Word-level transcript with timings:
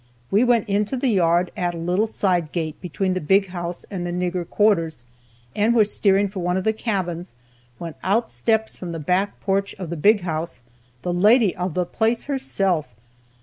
We 0.31 0.43
went 0.43 0.67
into 0.67 0.97
the 0.97 1.09
yard 1.09 1.51
at 1.55 1.75
a 1.75 1.77
little 1.77 2.07
side 2.07 2.51
gate 2.51 2.81
between 2.81 3.13
the 3.13 3.21
big 3.21 3.49
house 3.49 3.85
and 3.91 4.03
the 4.03 4.09
nigger 4.11 4.49
quarters, 4.49 5.03
and 5.55 5.75
were 5.75 5.83
steering 5.85 6.27
for 6.27 6.39
one 6.39 6.57
of 6.57 6.63
the 6.63 6.73
cabins, 6.73 7.35
when 7.77 7.93
out 8.01 8.31
steps 8.31 8.75
from 8.75 8.93
the 8.93 8.99
back 8.99 9.39
porch 9.41 9.75
of 9.77 9.91
the 9.91 9.95
big 9.97 10.21
house 10.21 10.63
the 11.03 11.13
lady 11.13 11.55
of 11.55 11.75
the 11.75 11.85
place 11.85 12.23
herself. 12.23 12.95